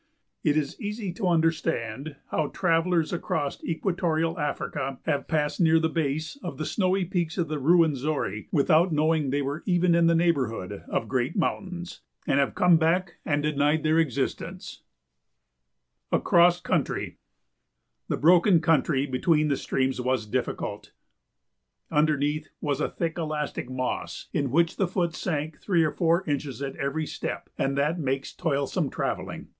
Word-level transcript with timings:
It 0.43 0.57
is 0.57 0.81
easy 0.81 1.13
to 1.13 1.27
understand 1.27 2.15
how 2.31 2.47
travellers 2.47 3.13
across 3.13 3.63
equatorial 3.63 4.39
Africa 4.39 4.97
have 5.05 5.27
passed 5.27 5.61
near 5.61 5.77
the 5.77 5.89
base 5.89 6.37
of 6.37 6.57
the 6.57 6.65
snowy 6.65 7.05
peaks 7.05 7.37
of 7.37 7.49
Ruwenzori 7.49 8.47
without 8.51 8.91
knowing 8.91 9.29
they 9.29 9.43
were 9.43 9.61
even 9.67 9.93
in 9.93 10.07
the 10.07 10.15
neighborhood 10.15 10.71
of 10.87 11.07
great 11.07 11.35
mountains, 11.35 12.01
and 12.25 12.39
have 12.39 12.55
come 12.55 12.77
back 12.77 13.17
and 13.25 13.43
denied 13.43 13.83
their 13.83 13.99
existence. 13.99 14.81
[Sidenote: 16.09 16.19
Across 16.21 16.61
Country] 16.61 17.17
The 18.07 18.17
broken 18.17 18.59
country 18.59 19.05
between 19.05 19.49
the 19.49 19.55
streams 19.55 20.01
was 20.01 20.25
difficult. 20.25 20.93
Underneath 21.91 22.47
was 22.59 22.81
a 22.81 22.89
thick 22.89 23.19
elastic 23.19 23.69
moss 23.69 24.29
in 24.33 24.49
which 24.49 24.77
the 24.77 24.87
foot 24.87 25.13
sank 25.13 25.59
three 25.61 25.83
or 25.83 25.91
four 25.91 26.23
inches 26.25 26.59
at 26.63 26.75
every 26.77 27.05
step 27.05 27.51
and 27.55 27.77
that 27.77 27.99
makes 27.99 28.33
toilsome 28.33 28.89
travelling. 28.89 29.49